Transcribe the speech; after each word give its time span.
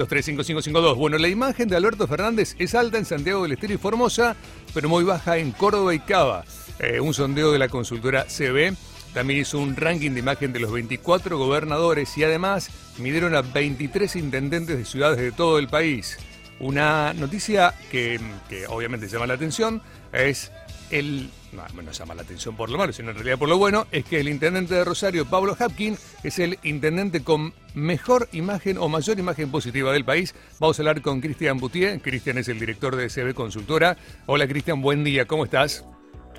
235552. 0.00 0.96
Bueno, 0.96 1.18
la 1.18 1.28
imagen 1.28 1.68
de 1.68 1.76
Alberto 1.76 2.06
Fernández 2.06 2.56
es 2.58 2.74
alta 2.74 2.98
en 2.98 3.04
Santiago 3.04 3.42
del 3.42 3.52
Estero 3.52 3.74
y 3.74 3.76
Formosa, 3.76 4.36
pero 4.74 4.88
muy 4.88 5.04
baja 5.04 5.38
en 5.38 5.52
Córdoba 5.52 5.94
y 5.94 6.00
Cava. 6.00 6.44
Eh, 6.78 7.00
un 7.00 7.14
sondeo 7.14 7.52
de 7.52 7.58
la 7.58 7.68
consultora 7.68 8.24
CB 8.24 8.74
también 9.12 9.40
hizo 9.40 9.58
un 9.58 9.76
ranking 9.76 10.12
de 10.12 10.20
imagen 10.20 10.52
de 10.52 10.60
los 10.60 10.72
24 10.72 11.36
gobernadores 11.36 12.16
y 12.16 12.24
además 12.24 12.70
midieron 12.98 13.34
a 13.34 13.42
23 13.42 14.16
intendentes 14.16 14.78
de 14.78 14.84
ciudades 14.84 15.18
de 15.18 15.32
todo 15.32 15.58
el 15.58 15.68
país. 15.68 16.18
Una 16.58 17.12
noticia 17.14 17.74
que 17.90 18.20
obviamente 18.68 19.08
llama 19.08 19.26
la 19.26 19.34
atención 19.34 19.82
es 20.12 20.52
el 20.90 21.30
no, 21.52 21.82
no 21.82 21.90
llama 21.90 22.14
la 22.14 22.22
atención 22.22 22.56
por 22.56 22.70
lo 22.70 22.78
malo, 22.78 22.92
sino 22.92 23.10
en 23.10 23.16
realidad 23.16 23.38
por 23.38 23.48
lo 23.48 23.58
bueno, 23.58 23.86
es 23.90 24.04
que 24.04 24.20
el 24.20 24.28
intendente 24.28 24.74
de 24.74 24.84
Rosario, 24.84 25.26
Pablo 25.26 25.56
Hapkin, 25.58 25.96
es 26.22 26.38
el 26.38 26.58
intendente 26.62 27.22
con 27.22 27.52
mejor 27.74 28.28
imagen 28.32 28.78
o 28.78 28.88
mayor 28.88 29.18
imagen 29.18 29.50
positiva 29.50 29.92
del 29.92 30.04
país. 30.04 30.34
Vamos 30.60 30.78
a 30.78 30.82
hablar 30.82 31.02
con 31.02 31.20
Cristian 31.20 31.58
Boutier. 31.58 32.00
Cristian 32.00 32.38
es 32.38 32.48
el 32.48 32.58
director 32.58 32.96
de 32.96 33.08
CB 33.08 33.34
Consultora. 33.34 33.96
Hola 34.26 34.46
Cristian, 34.46 34.80
buen 34.80 35.04
día, 35.04 35.26
¿cómo 35.26 35.44
estás? 35.44 35.86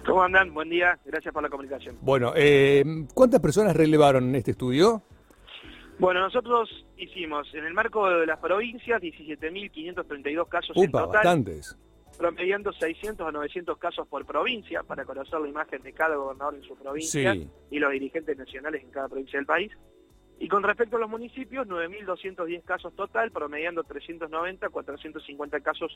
¿Cómo 0.05 0.23
andan? 0.23 0.53
Buen 0.53 0.70
día, 0.70 0.97
gracias 1.05 1.34
por 1.34 1.43
la 1.43 1.49
comunicación. 1.49 1.98
Bueno, 2.01 2.34
eh, 2.35 2.84
¿cuántas 3.13 3.39
personas 3.39 3.75
relevaron 3.75 4.29
en 4.29 4.35
este 4.35 4.51
estudio? 4.51 5.03
Bueno, 5.99 6.21
nosotros 6.21 6.70
hicimos 6.98 7.48
en 7.53 7.65
el 7.65 7.73
marco 7.75 8.09
de 8.09 8.25
las 8.25 8.39
provincias 8.39 8.99
17.532 8.99 10.48
casos 10.48 10.75
en 10.75 10.89
Upa, 10.89 11.01
total. 11.01 11.13
bastantes 11.13 11.77
promediando 12.17 12.71
600 12.73 13.27
a 13.27 13.31
900 13.31 13.77
casos 13.77 14.07
por 14.07 14.25
provincia 14.25 14.83
para 14.83 15.05
conocer 15.05 15.39
la 15.39 15.47
imagen 15.47 15.81
de 15.81 15.93
cada 15.93 16.15
gobernador 16.15 16.55
en 16.55 16.63
su 16.63 16.75
provincia 16.75 17.34
Sí. 17.34 17.49
y 17.71 17.79
los 17.79 17.91
dirigentes 17.91 18.37
nacionales 18.37 18.84
en 18.84 18.91
cada 18.91 19.07
provincia 19.09 19.39
del 19.39 19.45
país. 19.45 19.71
Y 20.39 20.47
con 20.47 20.63
respecto 20.63 20.97
a 20.97 20.99
los 20.99 21.09
municipios, 21.09 21.67
9.210 21.67 22.63
casos 22.63 22.95
total, 22.95 23.31
promediando 23.31 23.84
390 23.84 24.65
a 24.65 24.70
450 24.70 25.59
casos 25.59 25.95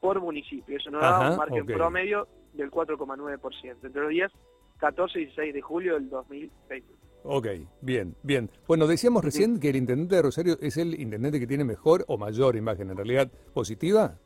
por 0.00 0.20
municipio. 0.20 0.76
Eso 0.76 0.90
nos 0.90 1.00
da 1.00 1.16
Ajá, 1.16 1.30
un 1.30 1.36
margen 1.36 1.62
ok. 1.62 1.72
promedio 1.72 2.26
del 2.54 2.70
4,9% 2.72 3.76
entre 3.86 4.02
los 4.02 4.10
días 4.10 4.32
14 4.78 5.20
y 5.20 5.24
16 5.26 5.54
de 5.54 5.60
julio 5.62 5.94
del 5.94 6.08
2020. 6.10 6.92
Ok, 7.22 7.46
bien, 7.80 8.16
bien. 8.22 8.50
Bueno, 8.66 8.86
decíamos 8.86 9.24
recién 9.24 9.58
que 9.60 9.70
el 9.70 9.76
intendente 9.76 10.16
de 10.16 10.22
Rosario 10.22 10.58
es 10.60 10.76
el 10.76 11.00
intendente 11.00 11.38
que 11.40 11.46
tiene 11.46 11.64
mejor 11.64 12.04
o 12.08 12.18
mayor 12.18 12.56
imagen, 12.56 12.90
en 12.90 12.96
realidad, 12.96 13.30
positiva. 13.54 14.18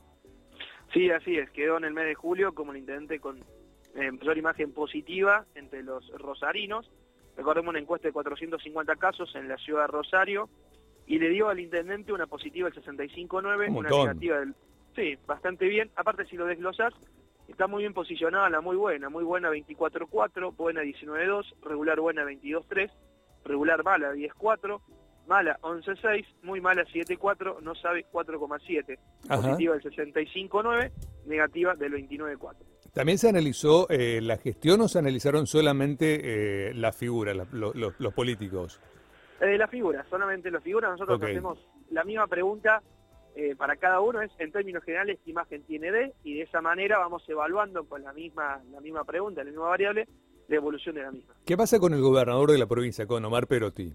Sí, 0.93 1.11
así 1.11 1.37
es. 1.37 1.51
Quedó 1.51 1.77
en 1.77 1.85
el 1.85 1.93
mes 1.93 2.07
de 2.07 2.15
julio 2.15 2.55
como 2.55 2.73
el 2.73 2.79
intendente 2.79 3.21
con 3.21 3.39
eh, 3.95 4.11
mayor 4.13 4.39
imagen 4.39 4.73
positiva 4.73 5.45
entre 5.55 5.83
los 5.83 6.09
rosarinos. 6.19 6.91
Recordemos 7.37 7.71
una 7.71 7.79
encuesta 7.79 8.09
de 8.09 8.13
450 8.13 8.97
casos 8.97 9.35
en 9.35 9.49
la 9.49 9.57
ciudad 9.59 9.83
de 9.83 9.87
Rosario 9.89 10.49
y 11.07 11.19
le 11.19 11.29
dio 11.31 11.49
al 11.49 11.61
intendente 11.61 12.13
una 12.13 12.27
positiva 12.27 12.69
del 12.69 12.83
65.9, 12.83 13.69
Un 13.69 13.77
una 13.77 13.89
negativa 13.89 14.41
del... 14.41 14.55
Sí, 14.95 15.17
bastante 15.27 15.67
bien. 15.67 15.91
Aparte, 15.97 16.27
si 16.27 16.37
lo 16.37 16.47
desglosás, 16.47 16.93
está 17.47 17.67
muy 17.67 17.83
bien 17.83 17.95
posicionada 17.95 18.51
la 18.51 18.61
muy 18.61 18.77
buena. 18.77 19.09
Muy 19.09 19.25
buena 19.25 19.51
24.4, 19.51 20.57
buena 20.57 20.83
19.2, 20.83 21.55
regular 21.63 22.01
buena 22.01 22.25
22.3, 22.25 22.91
regular 23.45 23.85
mala 23.85 24.13
10.4, 24.13 24.81
mala 25.29 25.59
11.6, 25.63 26.25
muy 26.43 26.61
mala 26.61 26.85
7.4, 26.85 27.61
no 27.61 27.75
sabe 27.77 28.05
4.7 28.13 28.99
Ajá. 29.29 29.43
positiva 29.43 29.75
del 29.77 29.83
65.9, 29.85 30.91
negativa 31.27 31.75
del 31.75 31.93
29.4. 31.93 32.55
También 32.93 33.19
se 33.19 33.29
analizó 33.29 33.87
eh, 33.91 34.21
la 34.23 34.39
gestión 34.39 34.81
o 34.81 34.89
se 34.89 34.99
analizaron 34.99 35.47
solamente 35.47 36.71
eh, 36.71 36.75
las 36.75 36.97
figuras, 36.97 37.37
la- 37.37 37.47
lo- 37.53 37.73
lo- 37.75 37.93
los 37.99 38.15
políticos. 38.15 38.81
Eh, 39.41 39.57
las 39.57 39.71
figuras, 39.71 40.05
solamente 40.11 40.51
las 40.51 40.63
figuras, 40.65 40.91
nosotros 40.91 41.23
hacemos 41.23 41.59
la 41.91 42.03
misma 42.03 42.27
pregunta 42.27 42.83
eh, 43.37 43.55
para 43.57 43.77
cada 43.77 44.01
uno, 44.01 44.21
es 44.21 44.33
en 44.39 44.51
términos 44.51 44.83
generales 44.83 45.21
qué 45.25 45.31
imagen 45.31 45.63
tiene 45.63 45.93
de, 45.93 46.13
y 46.25 46.35
de 46.35 46.43
esa 46.43 46.61
manera 46.61 46.99
vamos 46.99 47.23
evaluando 47.29 47.85
con 47.85 48.03
la 48.03 48.13
misma, 48.13 48.61
la 48.73 48.81
misma 48.81 49.05
pregunta, 49.05 49.45
la 49.45 49.51
misma 49.51 49.67
variable, 49.69 50.09
la 50.49 50.57
evolución 50.57 50.97
de 50.97 51.03
la 51.03 51.13
misma. 51.13 51.35
¿Qué 51.45 51.57
pasa 51.57 51.79
con 51.79 51.93
el 51.95 52.01
gobernador 52.01 52.51
de 52.51 52.59
la 52.59 52.67
provincia, 52.67 53.07
con 53.07 53.25
Omar 53.25 53.47
Perotti? 53.47 53.95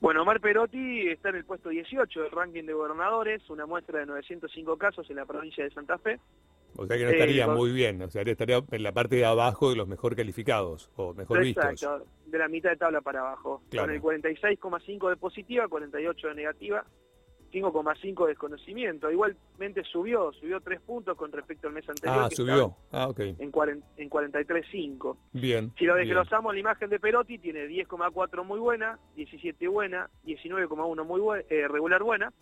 Bueno, 0.00 0.22
Omar 0.22 0.40
Perotti 0.40 1.08
está 1.08 1.30
en 1.30 1.36
el 1.36 1.44
puesto 1.44 1.70
18 1.70 2.22
del 2.22 2.30
ranking 2.30 2.64
de 2.64 2.72
gobernadores, 2.74 3.48
una 3.48 3.64
muestra 3.66 4.00
de 4.00 4.06
905 4.06 4.76
casos 4.76 5.08
en 5.10 5.16
la 5.16 5.24
provincia 5.24 5.64
de 5.64 5.70
Santa 5.70 5.96
Fe. 5.98 6.20
O 6.76 6.86
sea 6.86 6.98
que 6.98 7.04
no 7.04 7.10
Eh, 7.10 7.14
estaría 7.14 7.46
con- 7.46 7.56
muy 7.56 7.70
bien, 7.72 8.02
o 8.02 8.10
sea, 8.10 8.20
estaría 8.22 8.60
en 8.70 8.82
la 8.82 8.92
parte 8.92 9.16
de 9.16 9.24
abajo 9.24 9.70
de 9.70 9.76
los 9.76 9.88
mejor 9.88 10.14
calificados 10.14 10.90
o 10.96 11.14
mejor 11.14 11.40
vistos. 11.40 11.64
Exacto, 11.64 12.06
de 12.26 12.38
la 12.38 12.48
mitad 12.48 12.68
de 12.70 12.76
tabla 12.76 13.00
para 13.00 13.20
abajo. 13.20 13.62
Claro. 13.70 13.86
Con 13.86 13.94
el 13.94 14.02
46,5 14.02 15.08
de 15.08 15.16
positiva, 15.16 15.66
48 15.68 16.28
de 16.28 16.34
negativa, 16.34 16.84
5,5 17.52 18.22
de 18.24 18.28
desconocimiento. 18.28 19.10
Igualmente 19.10 19.82
subió, 19.84 20.32
subió 20.32 20.60
3 20.60 20.80
puntos 20.80 21.16
con 21.16 21.30
respecto 21.32 21.68
al 21.68 21.74
mes 21.74 21.88
anterior. 21.88 22.24
Ah, 22.24 22.28
que 22.28 22.36
subió. 22.36 22.76
Ah, 22.92 23.08
ok. 23.08 23.20
En, 23.20 23.50
cuaren- 23.52 23.82
en 23.96 24.10
43,5. 24.10 25.16
Bien. 25.32 25.72
Si 25.78 25.84
lo 25.84 25.94
bien. 25.94 26.06
desglosamos, 26.08 26.52
la 26.54 26.60
imagen 26.60 26.90
de 26.90 26.98
Perotti 27.00 27.38
tiene 27.38 27.66
10,4 27.66 28.44
muy 28.44 28.58
buena, 28.58 28.98
17 29.16 29.68
buena, 29.68 30.08
19,1 30.24 31.04
muy 31.04 31.20
buena, 31.20 31.44
regular 31.68 32.02
buena, 32.02 32.32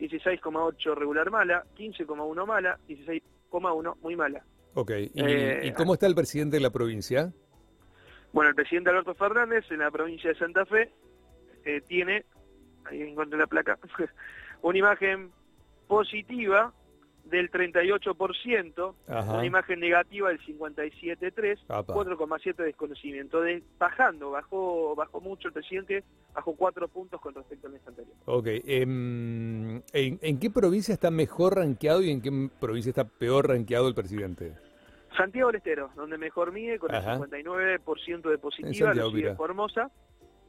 16,8 0.00 0.94
regular 0.94 1.30
mala, 1.30 1.64
15,1 1.76 2.46
mala, 2.46 2.78
16,1 2.88 3.96
muy 4.02 4.16
mala. 4.16 4.42
Ok. 4.74 4.90
¿Y, 4.90 5.10
Eh, 5.14 5.60
y 5.68 5.72
cómo 5.72 5.94
está 5.94 6.06
el 6.06 6.14
presidente 6.14 6.56
de 6.56 6.62
la 6.62 6.70
provincia? 6.70 7.32
Bueno, 8.32 8.50
el 8.50 8.54
presidente 8.54 8.90
Alberto 8.90 9.14
Fernández 9.14 9.64
en 9.70 9.78
la 9.78 9.90
provincia 9.90 10.28
de 10.30 10.38
Santa 10.38 10.66
Fe 10.66 10.90
eh, 11.64 11.80
tiene, 11.88 12.26
ahí 12.84 13.00
encontré 13.00 13.38
la 13.38 13.46
placa, 13.46 13.78
una 14.62 14.78
imagen 14.78 15.30
positiva 15.86 16.72
del 17.24 17.50
38%, 17.50 18.94
Ajá. 19.08 19.32
una 19.34 19.46
imagen 19.46 19.80
negativa 19.80 20.28
del 20.28 20.40
57,3%, 20.40 21.58
Apa. 21.68 21.92
4,7% 21.94 22.56
de 22.56 22.64
desconocimiento. 22.64 23.40
De, 23.40 23.62
bajando, 23.78 24.30
bajó, 24.30 24.94
bajó 24.94 25.20
mucho 25.20 25.48
el 25.48 25.54
presidente, 25.54 26.04
bajó 26.34 26.54
4 26.54 26.88
puntos 26.88 27.20
con 27.20 27.34
respecto 27.34 27.66
al 27.66 27.72
mes 27.72 27.82
anterior. 27.86 28.14
Ok. 28.26 28.46
em, 28.64 29.76
¿en, 29.92 30.18
en 30.22 30.38
qué 30.38 30.50
provincia 30.50 30.94
está 30.94 31.10
mejor 31.10 31.56
rankeado 31.56 32.02
y 32.02 32.10
en 32.10 32.22
qué 32.22 32.50
provincia 32.60 32.90
está 32.90 33.04
peor 33.04 33.48
rankeado 33.48 33.88
el 33.88 33.94
presidente? 33.94 34.54
Santiago 35.16 35.48
del 35.48 35.56
Estero, 35.56 35.90
donde 35.96 36.18
mejor 36.18 36.52
mide 36.52 36.78
con 36.78 36.94
Ajá. 36.94 37.14
el 37.14 37.20
59% 37.20 38.30
de 38.30 38.38
positiva, 38.38 38.94
mira. 39.12 39.34
Formosa 39.34 39.90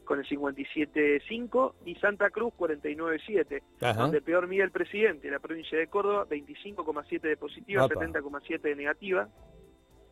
con 0.08 0.20
el 0.20 0.26
57,5 0.26 1.74
y 1.86 1.96
Santa 1.96 2.30
Cruz 2.30 2.54
49,7. 2.58 3.62
Ajá. 3.82 4.02
donde 4.02 4.22
peor 4.22 4.48
mide 4.48 4.64
el 4.64 4.72
presidente, 4.72 5.30
la 5.30 5.40
provincia 5.40 5.78
de 5.78 5.88
Córdoba 5.88 6.26
25,7 6.30 7.22
de 7.22 7.38
positiva, 7.38 7.84
Apa. 7.84 7.96
70,7 7.96 8.62
de 8.62 8.76
negativa, 8.76 9.28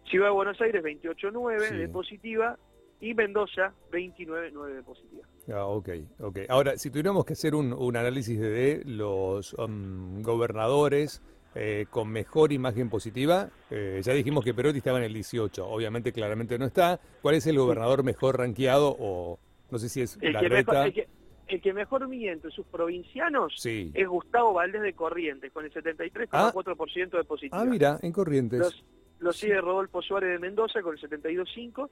Ciudad 0.09 0.27
de 0.27 0.33
Buenos 0.33 0.59
Aires 0.61 0.83
28,9 0.83 1.69
Sí. 1.69 1.75
de 1.77 1.87
positiva 1.89 2.59
y 2.99 3.13
Mendoza 3.13 3.73
29,9 3.91 4.75
de 4.75 4.83
positiva. 4.83 5.27
Ah, 5.51 5.65
ok, 5.65 5.89
ok. 6.19 6.39
Ahora, 6.49 6.77
si 6.77 6.89
tuviéramos 6.89 7.25
que 7.25 7.33
hacer 7.33 7.55
un, 7.55 7.73
un 7.73 7.97
análisis 7.97 8.39
de 8.39 8.83
los 8.85 9.53
um, 9.53 10.21
gobernadores 10.21 11.21
eh, 11.55 11.85
con 11.89 12.09
mejor 12.09 12.51
imagen 12.51 12.89
positiva, 12.89 13.49
eh, 13.71 14.01
ya 14.03 14.13
dijimos 14.13 14.43
que 14.43 14.53
Perotti 14.53 14.79
estaba 14.79 14.97
en 14.97 15.05
el 15.05 15.13
18, 15.13 15.65
obviamente 15.67 16.11
claramente 16.11 16.59
no 16.59 16.65
está. 16.65 16.99
¿Cuál 17.21 17.35
es 17.35 17.47
el 17.47 17.57
gobernador 17.57 18.03
mejor 18.03 18.37
rankeado 18.37 18.95
o 18.99 19.39
no 19.71 19.77
sé 19.79 19.89
si 19.89 20.01
es 20.01 20.17
El 20.21 20.33
la 20.33 20.39
que, 20.41 20.49
mejor, 20.49 20.73
reta? 20.73 20.85
el, 20.85 20.93
que, 20.93 21.07
el 21.47 21.61
que 21.61 21.73
mejor 21.73 22.07
mide 22.07 22.31
entre 22.31 22.51
sus 22.51 22.65
provincianos 22.67 23.53
Sí. 23.57 23.91
es 23.93 24.07
Gustavo 24.07 24.53
Valdés 24.53 24.81
de 24.81 24.93
Corrientes 24.93 25.51
con 25.51 25.65
el 25.65 25.71
73,4% 25.73 27.17
de 27.17 27.23
positiva. 27.23 27.59
Ah, 27.61 27.65
mira, 27.65 27.99
en 28.01 28.11
Corrientes. 28.11 28.59
Los, 28.59 28.85
lo 29.19 29.31
sigue 29.33 29.59
Rodolfo 29.61 30.01
Suárez 30.01 30.31
de 30.31 30.39
Mendoza 30.39 30.81
con 30.81 30.95
el 30.97 31.01
72,5, 31.01 31.89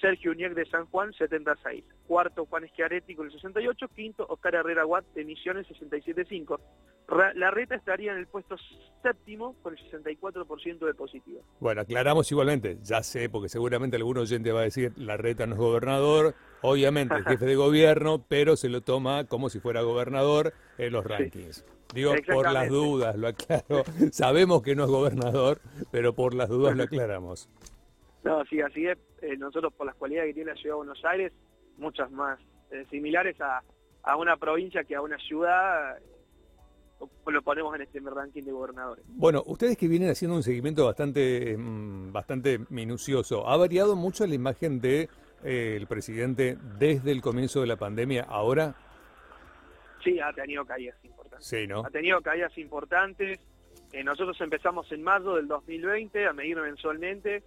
Sergio 0.00 0.32
Uñec 0.32 0.52
de 0.54 0.66
San 0.66 0.84
Juan 0.86 1.12
76, 1.14 1.82
cuarto 2.06 2.44
Juan 2.46 2.66
Schiaretti 2.68 3.14
con 3.14 3.26
el 3.26 3.32
68, 3.32 3.88
quinto 3.94 4.26
Oscar 4.28 4.54
Herrera 4.56 4.84
Watt 4.84 5.06
de 5.14 5.24
Misiones 5.24 5.66
67,5. 5.68 6.60
Ra- 7.08 7.32
La 7.34 7.50
reta 7.50 7.76
estaría 7.76 8.12
en 8.12 8.18
el 8.18 8.26
puesto 8.26 8.56
séptimo 9.02 9.54
con 9.62 9.74
el 9.74 9.90
64% 9.90 10.84
de 10.86 10.92
positiva. 10.94 11.40
Bueno, 11.60 11.80
aclaramos 11.80 12.30
igualmente, 12.30 12.76
ya 12.82 13.02
sé, 13.02 13.30
porque 13.30 13.48
seguramente 13.48 13.96
algún 13.96 14.18
oyente 14.18 14.52
va 14.52 14.60
a 14.60 14.64
decir, 14.64 14.92
la 14.96 15.16
reta 15.16 15.46
no 15.46 15.54
es 15.54 15.58
gobernador, 15.60 16.34
obviamente 16.66 17.14
es 17.16 17.24
jefe 17.24 17.46
de 17.46 17.54
gobierno, 17.66 18.24
pero 18.28 18.56
se 18.56 18.68
lo 18.68 18.80
toma 18.80 19.24
como 19.24 19.48
si 19.48 19.60
fuera 19.60 19.82
gobernador 19.82 20.52
en 20.78 20.92
los 20.92 21.04
rankings. 21.04 21.64
Digo, 21.94 22.12
por 22.32 22.50
las 22.50 22.68
dudas, 22.68 23.16
lo 23.16 23.28
aclaro. 23.28 23.84
Sabemos 24.10 24.62
que 24.62 24.74
no 24.74 24.84
es 24.84 24.90
gobernador, 24.90 25.60
pero 25.90 26.14
por 26.14 26.34
las 26.34 26.48
dudas 26.48 26.76
lo 26.76 26.82
aclaramos. 26.82 27.48
No, 28.24 28.44
sí, 28.46 28.60
así 28.60 28.86
es. 28.86 28.98
Eh, 29.22 29.36
nosotros 29.36 29.72
por 29.72 29.86
las 29.86 29.94
cualidades 29.94 30.30
que 30.30 30.34
tiene 30.34 30.50
la 30.50 30.56
ciudad 30.56 30.74
de 30.74 30.78
Buenos 30.78 31.04
Aires, 31.04 31.32
muchas 31.78 32.10
más 32.10 32.40
eh, 32.70 32.84
similares 32.90 33.40
a, 33.40 33.62
a 34.02 34.16
una 34.16 34.36
provincia 34.36 34.82
que 34.84 34.96
a 34.96 35.00
una 35.00 35.16
ciudad, 35.18 35.96
eh, 35.98 36.02
lo 37.26 37.42
ponemos 37.42 37.74
en 37.76 37.82
este 37.82 38.00
ranking 38.00 38.42
de 38.42 38.52
gobernadores. 38.52 39.04
Bueno, 39.08 39.42
ustedes 39.46 39.76
que 39.76 39.88
vienen 39.88 40.10
haciendo 40.10 40.36
un 40.36 40.42
seguimiento 40.42 40.86
bastante, 40.86 41.56
mm, 41.56 42.12
bastante 42.12 42.60
minucioso, 42.68 43.48
¿ha 43.48 43.56
variado 43.56 43.94
mucho 43.94 44.26
la 44.26 44.34
imagen 44.34 44.80
de 44.80 45.08
eh, 45.46 45.76
el 45.76 45.86
presidente 45.86 46.56
desde 46.78 47.12
el 47.12 47.22
comienzo 47.22 47.60
de 47.60 47.66
la 47.68 47.76
pandemia 47.76 48.24
ahora? 48.28 48.74
Sí, 50.02 50.18
ha 50.20 50.32
tenido 50.32 50.64
caídas 50.64 50.96
importantes. 51.04 51.46
Sí, 51.46 51.66
¿no? 51.66 51.80
Ha 51.84 51.90
tenido 51.90 52.20
caídas 52.20 52.56
importantes. 52.58 53.38
Eh, 53.92 54.04
nosotros 54.04 54.40
empezamos 54.40 54.90
en 54.92 55.02
mayo 55.02 55.34
del 55.36 55.48
2020 55.48 56.26
a 56.26 56.32
medir 56.32 56.56
mensualmente 56.58 57.42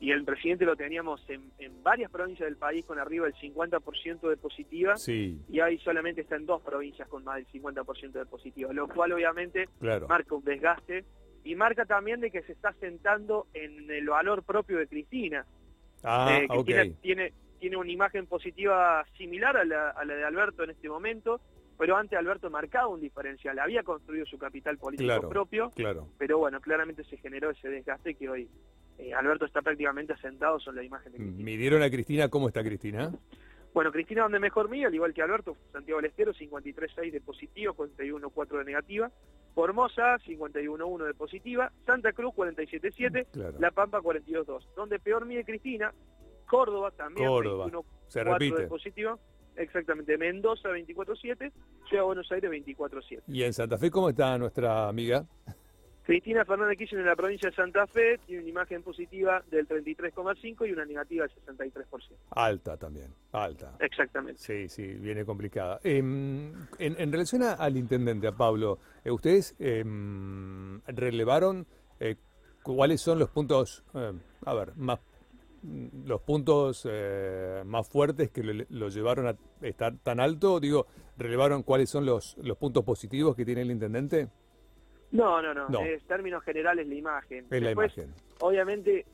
y 0.00 0.10
el 0.10 0.24
presidente 0.24 0.64
lo 0.64 0.76
teníamos 0.76 1.22
en, 1.30 1.52
en 1.58 1.82
varias 1.82 2.10
provincias 2.10 2.48
del 2.48 2.56
país 2.56 2.84
con 2.84 2.98
arriba 2.98 3.26
del 3.26 3.34
50% 3.34 4.28
de 4.28 4.36
positiva 4.36 4.96
Sí, 4.96 5.40
y 5.48 5.60
ahí 5.60 5.78
solamente 5.78 6.22
está 6.22 6.36
en 6.36 6.46
dos 6.46 6.60
provincias 6.62 7.08
con 7.08 7.22
más 7.24 7.36
del 7.36 7.46
50% 7.46 8.12
de 8.12 8.26
positiva, 8.26 8.72
lo 8.72 8.88
cual 8.88 9.12
obviamente 9.12 9.68
claro. 9.78 10.08
marca 10.08 10.34
un 10.34 10.44
desgaste 10.44 11.04
y 11.44 11.54
marca 11.54 11.84
también 11.86 12.20
de 12.20 12.30
que 12.30 12.42
se 12.42 12.52
está 12.52 12.72
sentando 12.80 13.46
en 13.54 13.88
el 13.90 14.06
valor 14.08 14.42
propio 14.42 14.78
de 14.78 14.88
Cristina, 14.88 15.46
Ah, 16.02 16.38
eh, 16.38 16.46
ok. 16.50 17.00
tiene, 17.00 17.32
tiene, 17.64 17.78
una 17.78 17.90
imagen 17.90 18.26
positiva 18.26 19.02
similar 19.16 19.56
a 19.56 19.64
la, 19.64 19.88
a 19.90 20.04
la 20.04 20.14
de 20.14 20.24
Alberto 20.24 20.62
en 20.64 20.70
este 20.70 20.86
momento, 20.86 21.40
pero 21.78 21.96
antes 21.96 22.18
Alberto 22.18 22.50
marcaba 22.50 22.88
un 22.88 23.00
diferencial, 23.00 23.58
había 23.58 23.82
construido 23.82 24.26
su 24.26 24.36
capital 24.36 24.76
político 24.76 25.06
Claro. 25.08 25.28
propio, 25.30 25.70
Claro. 25.74 26.08
pero 26.18 26.38
bueno, 26.38 26.60
claramente 26.60 27.04
se 27.04 27.16
generó 27.16 27.48
ese 27.50 27.70
desgaste 27.70 28.16
que 28.16 28.28
hoy 28.28 28.48
eh, 28.98 29.14
Alberto 29.14 29.46
está 29.46 29.62
prácticamente 29.62 30.12
asentado 30.12 30.60
sobre 30.60 30.76
la 30.78 30.82
imagen 30.84 31.12
de 31.12 31.18
Cristina. 31.18 31.42
Midieron 31.44 31.82
a 31.82 31.88
Cristina, 31.90 32.28
¿cómo 32.28 32.48
está 32.48 32.62
Cristina? 32.62 33.10
Bueno, 33.72 33.90
Cristina 33.90 34.22
donde 34.24 34.38
mejor 34.40 34.68
mide, 34.68 34.84
al 34.86 34.94
igual 34.94 35.14
que 35.14 35.22
Alberto, 35.22 35.56
Santiago 35.72 36.00
del 36.02 36.10
Estero, 36.10 36.34
53.6 36.34 37.10
de 37.12 37.20
positivo, 37.22 37.72
41.4 37.74 38.58
de 38.58 38.64
negativa, 38.64 39.10
Formosa, 39.54 40.18
51.1 40.18 41.06
de 41.06 41.14
positiva, 41.14 41.72
Santa 41.86 42.12
Cruz, 42.12 42.34
47.7, 42.34 43.26
Claro. 43.32 43.56
La 43.58 43.70
Pampa, 43.70 44.00
42.2. 44.00 44.64
Donde 44.76 44.98
peor 45.00 45.24
mide 45.24 45.44
Cristina, 45.44 45.92
Córdoba 46.46 46.90
también, 46.92 47.28
Córdoba. 47.28 47.66
21.4 47.66 47.84
Se 48.08 48.18
de 48.20 48.24
repite. 48.24 48.66
positivo, 48.66 49.18
exactamente, 49.56 50.16
Mendoza, 50.18 50.68
24.7, 50.70 51.18
Ciudad 51.18 51.52
de 51.90 52.00
Buenos 52.02 52.30
Aires, 52.32 52.50
24.7. 52.50 53.22
¿Y 53.28 53.42
en 53.42 53.52
Santa 53.52 53.78
Fe 53.78 53.90
cómo 53.90 54.08
está 54.08 54.36
nuestra 54.38 54.88
amiga? 54.88 55.24
Cristina 56.04 56.44
Fernández 56.44 56.76
Kirchner 56.76 57.00
en 57.00 57.06
la 57.06 57.16
provincia 57.16 57.48
de 57.48 57.56
Santa 57.56 57.86
Fe 57.86 58.18
tiene 58.26 58.42
una 58.42 58.50
imagen 58.50 58.82
positiva 58.82 59.42
del 59.50 59.66
33,5 59.66 60.68
y 60.68 60.72
una 60.72 60.84
negativa 60.84 61.26
del 61.26 61.56
63%. 61.56 62.12
Alta 62.32 62.76
también, 62.76 63.14
alta. 63.32 63.74
Exactamente. 63.80 64.38
Sí, 64.38 64.68
sí, 64.68 64.86
viene 64.86 65.24
complicada. 65.24 65.80
Em, 65.82 66.52
en, 66.78 67.00
en 67.00 67.10
relación 67.10 67.42
a- 67.42 67.54
al 67.54 67.78
intendente, 67.78 68.26
a 68.26 68.32
Pablo, 68.32 68.80
eh, 69.02 69.10
¿ustedes 69.10 69.54
em, 69.58 70.78
relevaron 70.88 71.66
eh, 72.00 72.16
cuáles 72.62 73.00
son 73.00 73.18
los 73.18 73.30
puntos, 73.30 73.82
eh, 73.94 74.12
a 74.44 74.52
ver, 74.54 74.76
más 74.76 74.98
los 76.04 76.20
puntos 76.20 76.86
eh, 76.90 77.62
más 77.64 77.88
fuertes 77.88 78.30
que 78.30 78.42
lo, 78.42 78.64
lo 78.68 78.88
llevaron 78.88 79.26
a 79.28 79.36
estar 79.66 79.96
tan 80.02 80.20
alto? 80.20 80.60
Digo, 80.60 80.86
¿relevaron 81.16 81.62
cuáles 81.62 81.88
son 81.90 82.04
los, 82.06 82.36
los 82.38 82.56
puntos 82.58 82.84
positivos 82.84 83.34
que 83.34 83.44
tiene 83.44 83.62
el 83.62 83.70
intendente? 83.70 84.28
No, 85.12 85.40
no, 85.40 85.54
no, 85.54 85.68
No. 85.68 85.80
Es 85.80 86.02
términos 86.04 86.42
generales 86.42 86.86
la 86.86 86.94
imagen. 86.94 87.46
Es 87.50 87.62
la 87.62 87.68
Después, 87.68 87.96
imagen. 87.96 88.14
Obviamente, 88.40 89.06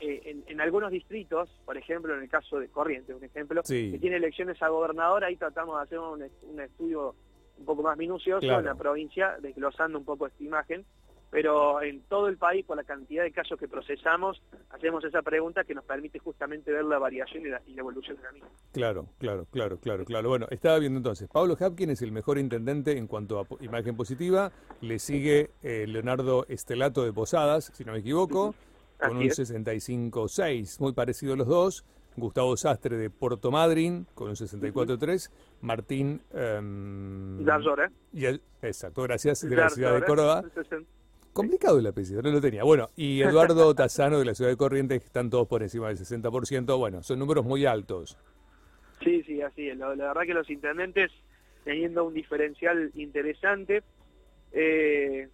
eh, 0.00 0.20
en, 0.26 0.44
en 0.46 0.60
algunos 0.60 0.90
distritos, 0.92 1.48
por 1.64 1.76
ejemplo, 1.76 2.14
en 2.14 2.22
el 2.22 2.28
caso 2.28 2.58
de 2.58 2.68
Corrientes, 2.68 3.16
un 3.16 3.24
ejemplo, 3.24 3.62
Sí. 3.64 3.90
que 3.92 3.98
tiene 3.98 4.16
elecciones 4.16 4.62
a 4.62 4.68
gobernador, 4.68 5.24
ahí 5.24 5.36
tratamos 5.36 5.76
de 5.78 5.82
hacer 5.82 5.98
un, 5.98 6.22
est- 6.22 6.42
un 6.44 6.60
estudio 6.60 7.14
un 7.58 7.64
poco 7.64 7.82
más 7.82 7.96
minucioso 7.98 8.40
Claro. 8.40 8.60
en 8.60 8.66
la 8.66 8.74
provincia, 8.74 9.36
desglosando 9.40 9.98
un 9.98 10.04
poco 10.04 10.26
esta 10.26 10.42
imagen, 10.42 10.84
pero 11.30 11.80
en 11.80 12.02
todo 12.02 12.28
el 12.28 12.36
país, 12.36 12.64
por 12.64 12.76
la 12.76 12.84
cantidad 12.84 13.22
de 13.22 13.30
casos 13.30 13.58
que 13.58 13.68
procesamos, 13.68 14.42
hacemos 14.70 15.04
esa 15.04 15.22
pregunta 15.22 15.62
que 15.64 15.74
nos 15.74 15.84
permite 15.84 16.18
justamente 16.18 16.72
ver 16.72 16.84
la 16.84 16.98
variación 16.98 17.46
y 17.46 17.48
la, 17.48 17.62
y 17.66 17.74
la 17.74 17.80
evolución 17.80 18.16
de 18.16 18.22
la 18.24 18.32
misma. 18.32 18.48
Claro, 18.72 19.06
claro, 19.18 19.46
claro, 19.50 19.78
claro, 19.78 20.04
claro. 20.04 20.28
Bueno, 20.28 20.46
estaba 20.50 20.78
viendo 20.78 20.98
entonces, 20.98 21.28
Pablo 21.28 21.56
Hapkin 21.58 21.90
es 21.90 22.02
el 22.02 22.10
mejor 22.10 22.38
intendente 22.38 22.96
en 22.96 23.06
cuanto 23.06 23.40
a 23.40 23.46
imagen 23.60 23.96
positiva, 23.96 24.50
le 24.80 24.98
sigue 24.98 25.50
eh, 25.62 25.86
Leonardo 25.86 26.46
Estelato 26.48 27.04
de 27.04 27.12
Posadas, 27.12 27.70
si 27.74 27.84
no 27.84 27.92
me 27.92 27.98
equivoco, 27.98 28.54
con 28.98 29.16
un 29.16 29.22
65-6, 29.22 30.80
muy 30.80 30.92
parecido 30.92 31.34
a 31.34 31.36
los 31.36 31.46
dos. 31.46 31.84
Gustavo 32.16 32.56
Sastre 32.56 32.96
de 32.96 33.08
Puerto 33.08 33.52
Madryn 33.52 34.04
con 34.14 34.28
un 34.30 34.34
64-3, 34.34 35.30
Martín... 35.62 36.20
Em, 36.34 37.38
um, 37.38 37.46
Yarzora. 37.46 37.90
Y 38.12 38.26
exacto, 38.60 39.02
gracias, 39.04 39.48
de 39.48 39.56
la 39.56 39.70
ciudad 39.70 39.94
de 39.94 40.02
Córdoba. 40.04 40.42
Complicado 41.32 41.78
el 41.78 41.86
apellido, 41.86 42.22
no 42.22 42.30
lo 42.30 42.40
tenía. 42.40 42.64
Bueno, 42.64 42.90
y 42.96 43.22
Eduardo 43.22 43.74
Tazano 43.76 44.18
de 44.18 44.24
la 44.24 44.34
ciudad 44.34 44.50
de 44.50 44.56
Corrientes, 44.56 45.00
que 45.00 45.06
están 45.06 45.30
todos 45.30 45.46
por 45.46 45.62
encima 45.62 45.88
del 45.88 45.96
60%. 45.96 46.78
Bueno, 46.78 47.02
son 47.02 47.18
números 47.18 47.44
muy 47.44 47.66
altos. 47.66 48.18
Sí, 49.02 49.22
sí, 49.22 49.40
así 49.40 49.68
es. 49.68 49.78
La, 49.78 49.94
la 49.94 50.08
verdad 50.08 50.22
que 50.22 50.34
los 50.34 50.50
intendentes 50.50 51.10
teniendo 51.64 52.04
un 52.04 52.14
diferencial 52.14 52.90
interesante 52.94 53.82
eh, 54.52 55.28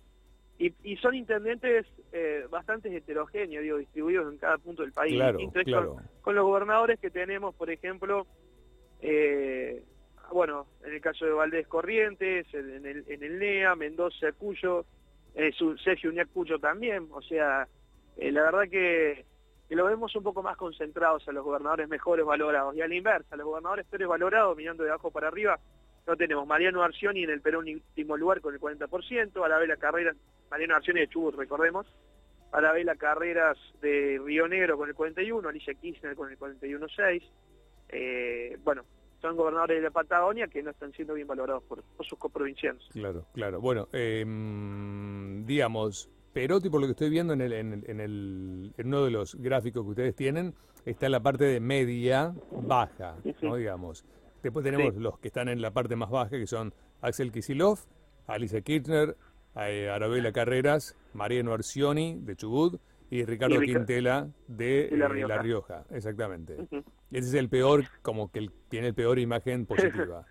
y, 0.58 0.72
y 0.82 0.96
son 0.96 1.14
intendentes 1.14 1.86
eh, 2.12 2.46
bastante 2.50 2.94
heterogéneos, 2.94 3.62
digo, 3.62 3.78
distribuidos 3.78 4.32
en 4.32 4.38
cada 4.38 4.58
punto 4.58 4.82
del 4.82 4.92
país. 4.92 5.14
Claro, 5.14 5.38
claro. 5.64 5.94
Con, 5.94 6.04
con 6.22 6.34
los 6.34 6.44
gobernadores 6.44 6.98
que 6.98 7.10
tenemos, 7.10 7.54
por 7.54 7.70
ejemplo, 7.70 8.26
eh, 9.00 9.82
bueno, 10.32 10.66
en 10.84 10.94
el 10.94 11.00
caso 11.00 11.24
de 11.24 11.32
Valdés 11.32 11.66
Corrientes, 11.66 12.46
en 12.54 12.70
en 12.70 12.86
el, 12.86 13.04
en 13.08 13.22
el 13.22 13.38
NEA, 13.38 13.74
Mendoza, 13.76 14.32
Cuyo, 14.32 14.84
eh, 15.36 15.52
Sergio 15.84 16.10
Uñac 16.10 16.28
también, 16.60 17.08
o 17.12 17.20
sea, 17.20 17.68
eh, 18.16 18.32
la 18.32 18.42
verdad 18.42 18.62
que, 18.70 19.26
lo 19.68 19.84
vemos 19.84 20.16
un 20.16 20.22
poco 20.22 20.42
más 20.42 20.56
concentrados 20.56 21.28
a 21.28 21.32
los 21.32 21.44
gobernadores 21.44 21.88
mejores 21.88 22.24
valorados, 22.24 22.74
y 22.74 22.80
a 22.80 22.88
la 22.88 22.94
inversa, 22.94 23.34
a 23.34 23.36
los 23.36 23.46
gobernadores 23.46 23.86
peores 23.86 24.08
valorados, 24.08 24.56
mirando 24.56 24.82
de 24.82 24.90
abajo 24.90 25.10
para 25.10 25.28
arriba, 25.28 25.58
no 26.06 26.16
tenemos 26.16 26.46
Mariano 26.46 26.82
Arcioni 26.82 27.24
en 27.24 27.30
el 27.30 27.42
Perú 27.42 27.62
en 27.66 27.74
último 27.74 28.16
lugar 28.16 28.40
con 28.40 28.54
el 28.54 28.60
40%, 28.60 29.44
Arabela 29.44 29.76
Carreras, 29.76 30.16
Mariano 30.50 30.76
Arcioni 30.76 31.00
de 31.00 31.08
Chubut, 31.08 31.34
recordemos, 31.34 31.86
Arabela 32.52 32.94
Carreras 32.94 33.58
de 33.82 34.18
Río 34.24 34.48
Negro 34.48 34.78
con 34.78 34.88
el 34.88 34.94
41, 34.94 35.46
Alicia 35.46 35.74
Kirchner 35.74 36.16
con 36.16 36.30
el 36.30 36.38
41.6, 36.38 37.22
eh, 37.90 38.56
bueno, 38.64 38.84
son 39.26 39.36
gobernadores 39.36 39.76
de 39.78 39.82
la 39.82 39.90
Patagonia 39.90 40.46
que 40.48 40.62
no 40.62 40.70
están 40.70 40.92
siendo 40.92 41.14
bien 41.14 41.26
valorados 41.26 41.62
por, 41.64 41.82
por 41.82 42.06
sus 42.06 42.18
coprovincianos. 42.18 42.88
Claro, 42.92 43.26
claro. 43.32 43.60
Bueno, 43.60 43.88
em, 43.92 45.44
digamos, 45.46 46.08
Perotti, 46.32 46.68
por 46.68 46.80
lo 46.80 46.86
que 46.86 46.92
estoy 46.92 47.10
viendo 47.10 47.32
en, 47.32 47.40
el, 47.40 47.52
en, 47.52 47.72
el- 47.72 47.90
en, 47.90 48.00
el- 48.00 48.74
en 48.76 48.86
uno 48.88 49.04
de 49.04 49.10
los 49.10 49.34
gráficos 49.36 49.82
que 49.84 49.90
ustedes 49.90 50.14
tienen, 50.14 50.54
está 50.84 51.06
en 51.06 51.12
la 51.12 51.20
parte 51.20 51.44
de 51.44 51.60
media 51.60 52.34
baja, 52.52 53.16
¿no? 53.42 53.56
Digamos. 53.56 54.04
Después 54.42 54.64
tenemos 54.64 54.94
Sí. 54.94 55.00
los 55.00 55.18
que 55.18 55.28
están 55.28 55.48
en 55.48 55.60
la 55.60 55.70
parte 55.72 55.96
más 55.96 56.10
baja, 56.10 56.30
que 56.30 56.46
son 56.46 56.72
Axel 57.00 57.32
Kisilov, 57.32 57.78
Alicia 58.26 58.60
Kirchner, 58.60 59.16
eh, 59.56 59.88
Arabela 59.88 60.30
Carreras, 60.32 60.96
Mariano 61.14 61.52
Arcioni, 61.52 62.18
de 62.20 62.36
Chubut, 62.36 62.80
y 63.10 63.24
Ricardo 63.24 63.62
Y 63.62 63.66
Quintela, 63.66 64.28
de, 64.48 64.88
de 64.90 64.96
La 64.96 65.06
eh, 65.06 65.08
Rioja. 65.08 65.34
La 65.36 65.42
Rioja. 65.42 65.84
Exactamente. 65.90 66.56
Ese 67.10 67.28
es 67.28 67.34
el 67.34 67.48
peor, 67.48 67.84
como 68.02 68.30
que 68.30 68.40
el- 68.40 68.52
tiene 68.68 68.88
el 68.88 68.94
peor 68.94 69.18
imagen 69.18 69.64
positiva. 69.66 70.24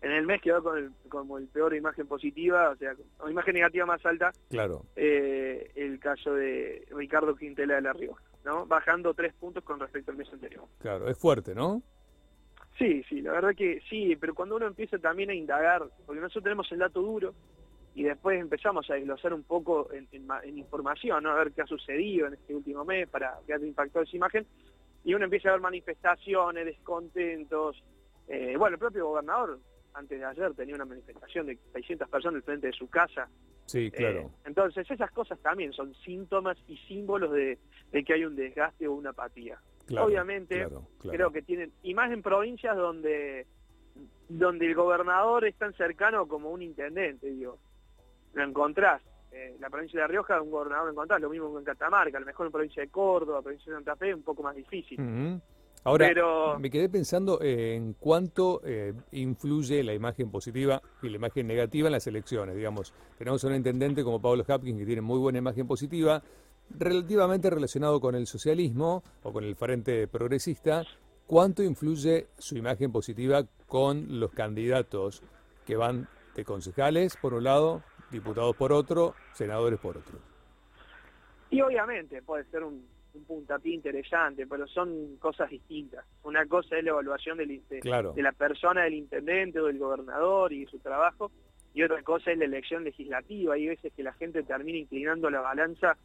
En 0.00 0.10
el 0.10 0.26
mes 0.26 0.40
quedó 0.42 0.62
con 0.64 0.78
el, 0.78 0.90
como 1.08 1.38
el 1.38 1.46
peor 1.46 1.74
imagen 1.76 2.06
positiva, 2.08 2.70
o 2.70 2.76
sea, 2.76 2.94
imagen 3.30 3.54
negativa 3.54 3.86
más 3.86 4.04
alta, 4.04 4.32
Claro. 4.50 4.84
eh, 4.96 5.70
el 5.76 6.00
caso 6.00 6.34
de 6.34 6.86
Ricardo 6.90 7.36
Quintela 7.36 7.76
de 7.76 7.82
La 7.82 7.92
Rioja, 7.92 8.22
¿no? 8.44 8.66
Bajando 8.66 9.14
tres 9.14 9.32
puntos 9.34 9.62
con 9.62 9.78
respecto 9.78 10.10
al 10.10 10.16
mes 10.16 10.28
anterior. 10.32 10.64
Claro, 10.80 11.08
es 11.08 11.16
fuerte, 11.16 11.54
¿no? 11.54 11.82
Sí, 12.78 13.04
sí, 13.08 13.20
la 13.20 13.32
verdad 13.32 13.54
que 13.56 13.80
sí, 13.88 14.16
pero 14.16 14.34
cuando 14.34 14.56
uno 14.56 14.66
empieza 14.66 14.98
también 14.98 15.30
a 15.30 15.34
indagar, 15.34 15.84
porque 16.06 16.20
nosotros 16.20 16.42
tenemos 16.44 16.72
el 16.72 16.78
dato 16.80 17.00
duro 17.00 17.32
y 17.94 18.04
después 18.04 18.40
empezamos 18.40 18.88
a 18.90 18.94
desglosar 18.94 19.34
un 19.34 19.42
poco 19.44 19.92
en, 19.92 20.08
en 20.12 20.26
ma- 20.26 20.40
en 20.42 20.56
información, 20.58 21.22
¿no? 21.24 21.30
a 21.30 21.34
ver 21.34 21.52
qué 21.52 21.62
ha 21.62 21.66
sucedido 21.66 22.26
en 22.26 22.34
este 22.34 22.54
último 22.54 22.84
mes 22.84 23.08
para 23.08 23.38
que 23.46 23.52
haya 23.54 23.66
impactado 23.66 24.04
esa 24.04 24.16
imagen, 24.16 24.46
y 25.04 25.14
uno 25.14 25.24
empieza 25.24 25.48
a 25.48 25.52
ver 25.52 25.60
manifestaciones, 25.60 26.64
descontentos. 26.64 27.82
Eh, 28.28 28.54
bueno, 28.56 28.74
el 28.74 28.78
propio 28.78 29.06
gobernador, 29.08 29.58
antes 29.94 30.18
de 30.18 30.24
ayer, 30.24 30.54
tenía 30.54 30.74
una 30.74 30.84
manifestación 30.84 31.46
de 31.46 31.58
600 31.72 32.08
personas 32.08 32.36
al 32.36 32.42
frente 32.44 32.68
de 32.68 32.72
su 32.72 32.88
casa. 32.88 33.28
Sí, 33.66 33.90
claro. 33.90 34.20
Eh, 34.20 34.28
entonces, 34.46 34.90
esas 34.90 35.10
cosas 35.10 35.38
también 35.40 35.72
son 35.72 35.94
síntomas 35.96 36.56
y 36.68 36.76
símbolos 36.78 37.32
de, 37.32 37.58
de 37.90 38.04
que 38.04 38.14
hay 38.14 38.24
un 38.24 38.36
desgaste 38.36 38.86
o 38.88 38.92
una 38.94 39.10
apatía. 39.10 39.58
claro, 39.86 40.06
obviamente, 40.06 40.54
claro, 40.54 40.88
claro. 40.98 41.16
Creo 41.16 41.32
que 41.32 41.42
tienen, 41.42 41.72
y 41.82 41.94
más 41.94 42.10
en 42.12 42.22
provincias 42.22 42.76
donde, 42.76 43.46
donde 44.28 44.66
el 44.66 44.74
gobernador 44.74 45.44
es 45.44 45.56
tan 45.56 45.74
cercano 45.74 46.26
como 46.26 46.50
un 46.50 46.62
intendente, 46.62 47.26
digo. 47.28 47.58
Lo 48.34 48.44
encontrás. 48.44 49.02
Eh, 49.30 49.56
la 49.60 49.70
provincia 49.70 49.98
de 49.98 50.02
La 50.02 50.08
Rioja, 50.08 50.40
un 50.42 50.50
gobernador 50.50 50.86
lo 50.86 50.92
encontrás, 50.92 51.20
lo 51.20 51.30
mismo 51.30 51.52
que 51.52 51.58
en 51.60 51.64
Catamarca, 51.64 52.18
a 52.18 52.20
lo 52.20 52.26
mejor 52.26 52.46
en 52.46 52.52
provincia 52.52 52.82
de 52.82 52.88
Córdoba, 52.90 53.40
provincia 53.40 53.72
de 53.72 53.78
Santa 53.78 53.96
Fe, 53.96 54.14
un 54.14 54.22
poco 54.22 54.42
más 54.42 54.54
difícil. 54.54 55.40
Ahora, 55.84 56.06
Pero- 56.06 56.58
me 56.60 56.70
quedé 56.70 56.88
pensando 56.88 57.40
en 57.42 57.94
cuánto 57.94 58.60
eh, 58.64 58.92
influye 59.12 59.82
la 59.82 59.94
imagen 59.94 60.30
positiva 60.30 60.80
y 61.02 61.08
la 61.08 61.16
imagen 61.16 61.46
negativa 61.46 61.88
en 61.88 61.92
las 61.92 62.06
elecciones. 62.06 62.54
Digamos, 62.54 62.94
tenemos 63.18 63.42
a 63.42 63.48
un 63.48 63.54
intendente 63.54 64.04
como 64.04 64.20
Pablo 64.20 64.44
Hapkins 64.46 64.78
que 64.78 64.86
tiene 64.86 65.00
muy 65.02 65.18
buena 65.18 65.38
imagen 65.38 65.66
positiva, 65.66 66.22
relativamente 66.78 67.50
relacionado 67.50 68.00
con 68.00 68.14
el 68.14 68.26
socialismo 68.26 69.02
o 69.22 69.32
con 69.32 69.44
el 69.44 69.56
frente 69.56 70.06
progresista. 70.06 70.84
¿Cuánto 71.26 71.62
influye 71.62 72.28
su 72.38 72.56
imagen 72.56 72.92
positiva 72.92 73.44
con 73.66 74.20
los 74.20 74.30
candidatos 74.32 75.22
que 75.66 75.76
van 75.76 76.06
de 76.36 76.44
concejales 76.44 77.16
por 77.16 77.34
un 77.34 77.44
lado, 77.44 77.82
diputados 78.12 78.54
por 78.56 78.72
otro, 78.72 79.14
senadores 79.32 79.80
por 79.80 79.96
otro. 79.96 80.18
Y 81.50 81.60
obviamente 81.60 82.22
puede 82.22 82.44
ser 82.44 82.62
un, 82.62 82.86
un 83.14 83.24
puntapié 83.24 83.74
interesante, 83.74 84.46
pero 84.46 84.66
son 84.68 85.16
cosas 85.18 85.50
distintas. 85.50 86.04
Una 86.22 86.46
cosa 86.46 86.78
es 86.78 86.84
la 86.84 86.90
evaluación 86.90 87.38
del, 87.38 87.62
de, 87.68 87.80
Claro. 87.80 88.12
de 88.12 88.22
la 88.22 88.32
persona, 88.32 88.84
del 88.84 88.94
intendente 88.94 89.60
o 89.60 89.66
del 89.66 89.78
gobernador 89.78 90.52
y 90.52 90.64
su 90.66 90.78
trabajo, 90.78 91.30
y 91.74 91.82
otra 91.82 92.02
cosa 92.02 92.30
es 92.32 92.38
la 92.38 92.44
elección 92.44 92.84
legislativa. 92.84 93.54
Hay 93.54 93.66
veces 93.66 93.92
que 93.94 94.02
la 94.02 94.12
gente 94.12 94.42
termina 94.42 94.78
inclinando 94.78 95.30
la 95.30 95.40
balanza 95.40 95.96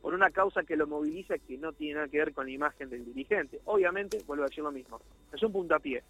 por 0.00 0.14
una 0.14 0.30
causa 0.30 0.62
que 0.62 0.76
lo 0.76 0.86
moviliza 0.86 1.38
que 1.38 1.58
no 1.58 1.72
tiene 1.72 1.94
nada 1.94 2.08
que 2.08 2.18
ver 2.18 2.32
con 2.32 2.46
la 2.46 2.52
imagen 2.52 2.88
del 2.88 3.04
dirigente. 3.04 3.60
Obviamente, 3.64 4.18
vuelvo 4.26 4.44
a 4.44 4.46
decir 4.46 4.62
lo 4.62 4.70
mismo, 4.70 5.00
es 5.32 5.42
un 5.42 5.52
puntapié. 5.52 6.02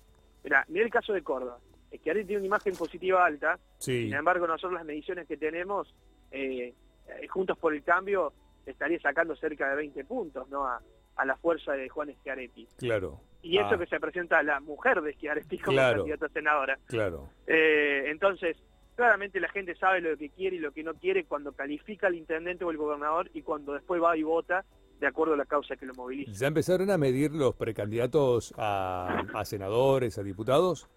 Mira, 0.44 0.64
mira 0.68 0.84
el 0.84 0.90
caso 0.90 1.12
de 1.14 1.22
Córdoba. 1.22 1.58
Es 1.90 2.00
que 2.00 2.12
tiene 2.12 2.36
una 2.36 2.46
imagen 2.46 2.74
positiva 2.76 3.24
alta, 3.24 3.58
Sí, 3.78 4.04
sin 4.04 4.14
embargo, 4.14 4.46
nosotros 4.46 4.72
las 4.74 4.84
mediciones 4.84 5.26
que 5.26 5.36
tenemos, 5.36 5.94
eh, 6.30 6.74
eh, 7.08 7.26
Juntos 7.28 7.56
por 7.58 7.74
el 7.74 7.82
Cambio, 7.82 8.32
estaría 8.66 9.00
sacando 9.00 9.34
cerca 9.36 9.70
de 9.70 9.76
20 9.76 10.04
puntos 10.04 10.48
¿no? 10.50 10.66
a, 10.66 10.80
a 11.16 11.24
la 11.24 11.36
fuerza 11.36 11.72
de 11.72 11.88
Juan 11.88 12.12
Schiaretti. 12.20 12.66
claro. 12.76 13.20
Y 13.40 13.56
eso 13.58 13.68
Ah, 13.74 13.78
que 13.78 13.86
se 13.86 14.00
presenta 14.00 14.42
la 14.42 14.58
mujer 14.60 15.00
de 15.00 15.12
Schiaretti 15.14 15.58
como 15.58 15.76
Claro. 15.76 15.98
candidata 15.98 16.26
a 16.26 16.28
senadora. 16.30 16.78
Claro. 16.86 17.30
Eh, 17.46 18.06
entonces, 18.08 18.56
claramente 18.96 19.38
la 19.38 19.48
gente 19.48 19.76
sabe 19.76 20.00
lo 20.00 20.16
que 20.16 20.28
quiere 20.30 20.56
y 20.56 20.58
lo 20.58 20.72
que 20.72 20.82
no 20.82 20.92
quiere 20.94 21.24
cuando 21.24 21.52
califica 21.52 22.08
al 22.08 22.16
intendente 22.16 22.64
o 22.64 22.70
el 22.72 22.76
gobernador 22.76 23.30
y 23.32 23.42
cuando 23.42 23.74
después 23.74 24.02
va 24.02 24.16
y 24.16 24.24
vota 24.24 24.64
de 24.98 25.06
acuerdo 25.06 25.34
a 25.34 25.36
la 25.36 25.44
causa 25.46 25.76
que 25.76 25.86
lo 25.86 25.94
moviliza. 25.94 26.32
¿Ya 26.32 26.48
empezaron 26.48 26.90
a 26.90 26.98
medir 26.98 27.30
los 27.32 27.54
precandidatos 27.54 28.52
a, 28.58 29.22
a 29.34 29.44
senadores, 29.44 30.18
a 30.18 30.24
diputados? 30.24 30.88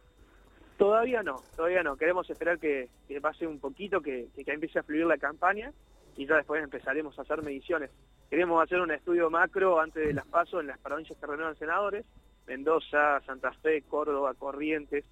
Todavía 0.82 1.22
no, 1.22 1.44
todavía 1.56 1.84
no. 1.84 1.96
Queremos 1.96 2.28
esperar 2.28 2.58
que, 2.58 2.90
pase 3.22 3.46
un 3.46 3.60
poquito, 3.60 4.02
que, 4.02 4.30
que, 4.34 4.52
empiece 4.52 4.80
a 4.80 4.84
fluir 4.84 5.06
la 5.06 5.20
campaña 5.20 5.72
y 6.18 6.26
ya 6.26 6.38
después 6.38 6.64
empezaremos 6.64 7.20
a 7.20 7.22
hacer 7.22 7.44
mediciones. 7.44 7.92
Queremos 8.32 8.64
hacer 8.64 8.82
un 8.82 8.90
estudio 8.90 9.30
macro 9.30 9.80
antes 9.80 10.08
de 10.08 10.12
las 10.12 10.26
pasos 10.26 10.60
en 10.60 10.66
las 10.66 10.80
provincias 10.80 11.20
que 11.20 11.28
renuevan 11.28 11.56
senadores, 11.56 12.04
Mendoza, 12.48 13.22
Santa 13.28 13.52
Fe, 13.62 13.84
Córdoba, 13.84 14.34
Corrientes, 14.34 15.06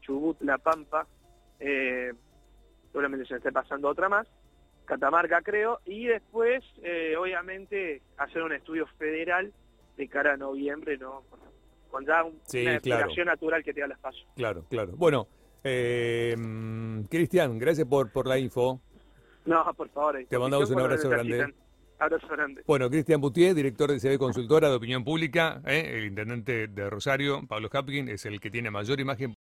Chubut, 0.00 0.40
La 0.42 0.58
Pampa, 0.58 1.08
eh, 1.58 2.12
seguramente 2.92 3.26
se 3.26 3.34
esté 3.34 3.50
pasando 3.50 3.88
otra 3.88 4.08
más, 4.08 4.28
Catamarca 4.84 5.42
creo, 5.42 5.80
y 5.86 6.06
después 6.06 6.62
eh, 6.84 7.16
obviamente 7.16 8.00
hacer 8.16 8.44
un 8.44 8.52
estudio 8.52 8.86
federal 8.96 9.52
de 9.96 10.06
cara 10.06 10.34
a 10.34 10.36
noviembre, 10.36 10.96
¿no? 10.98 11.24
Ya 12.06 12.22
un- 12.24 12.38
Sí, 12.44 12.62
una 12.62 12.78
claro. 12.80 13.00
explicación 13.02 13.26
natural 13.26 13.64
que 13.64 13.74
te 13.74 13.80
da 13.80 13.88
las 13.88 13.98
pasos. 13.98 14.24
Claro, 14.36 14.64
claro. 14.68 14.92
Bueno, 14.96 15.26
eh, 15.64 16.34
Cristian, 17.10 17.58
gracias 17.58 17.86
por, 17.86 18.12
por 18.12 18.26
la 18.26 18.38
info. 18.38 18.80
No, 19.44 19.64
por 19.74 19.88
favor. 19.90 20.24
Te 20.28 20.38
mandamos 20.38 20.70
un 20.70 20.80
abrazo 20.80 21.08
grande. 21.08 21.52
Abrazo 21.98 22.28
grande. 22.28 22.62
Bueno, 22.66 22.90
Cristian 22.90 23.20
Boutier, 23.20 23.54
director 23.54 23.90
de 23.90 23.98
CB 23.98 24.18
Consultora 24.18 24.68
de 24.68 24.76
Opinión 24.76 25.02
Pública, 25.02 25.62
¿eh? 25.66 25.92
el 25.94 26.04
intendente 26.04 26.66
de 26.68 26.90
Rosario, 26.90 27.40
Pablo 27.48 27.70
Hapkin, 27.72 28.08
es 28.10 28.26
el 28.26 28.38
que 28.38 28.50
tiene 28.50 28.70
mayor 28.70 29.00
imagen 29.00 29.34